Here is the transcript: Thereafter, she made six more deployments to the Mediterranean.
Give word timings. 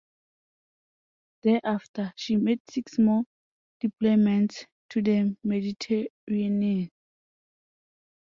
Thereafter, 1.43 2.11
she 2.15 2.35
made 2.35 2.61
six 2.67 2.97
more 2.97 3.21
deployments 3.83 4.65
to 4.89 5.03
the 5.03 5.37
Mediterranean. 5.43 6.89